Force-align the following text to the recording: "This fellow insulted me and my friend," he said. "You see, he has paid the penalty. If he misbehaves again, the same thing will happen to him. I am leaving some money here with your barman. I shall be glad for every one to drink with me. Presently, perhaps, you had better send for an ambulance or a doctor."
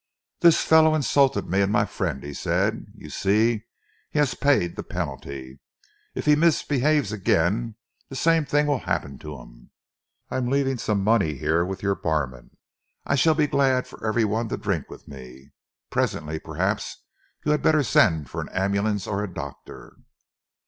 "This 0.39 0.63
fellow 0.63 0.95
insulted 0.95 1.47
me 1.47 1.61
and 1.61 1.71
my 1.71 1.85
friend," 1.85 2.23
he 2.23 2.33
said. 2.33 2.87
"You 2.95 3.11
see, 3.11 3.65
he 4.09 4.17
has 4.17 4.33
paid 4.33 4.75
the 4.75 4.81
penalty. 4.81 5.59
If 6.15 6.25
he 6.25 6.35
misbehaves 6.35 7.11
again, 7.11 7.75
the 8.09 8.15
same 8.15 8.43
thing 8.45 8.65
will 8.65 8.79
happen 8.79 9.19
to 9.19 9.37
him. 9.37 9.69
I 10.31 10.37
am 10.37 10.47
leaving 10.49 10.79
some 10.79 11.03
money 11.03 11.35
here 11.35 11.63
with 11.63 11.83
your 11.83 11.93
barman. 11.93 12.57
I 13.05 13.13
shall 13.13 13.35
be 13.35 13.45
glad 13.45 13.85
for 13.85 14.03
every 14.03 14.25
one 14.25 14.49
to 14.49 14.57
drink 14.57 14.89
with 14.89 15.07
me. 15.07 15.51
Presently, 15.91 16.39
perhaps, 16.39 17.03
you 17.45 17.51
had 17.51 17.61
better 17.61 17.83
send 17.83 18.27
for 18.27 18.41
an 18.41 18.49
ambulance 18.49 19.05
or 19.05 19.23
a 19.23 19.31
doctor." 19.31 19.97